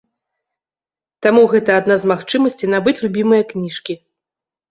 [1.25, 3.93] Таму гэта адна з магчымасцей набыць любімыя кніжкі.